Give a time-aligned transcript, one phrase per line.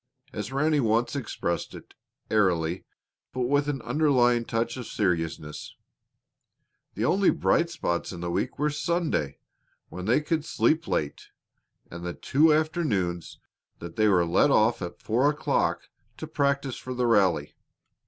[0.33, 1.93] As Ranny once expressed it,
[2.31, 2.85] airily,
[3.33, 5.75] but with an underlying touch of seriousness,
[6.95, 9.37] the only bright spots in the week were Sunday,
[9.89, 11.27] when they could sleep late,
[11.91, 13.37] and the two afternoons
[13.77, 15.87] they were let off at four o'clock
[16.17, 17.53] to practise for the rally.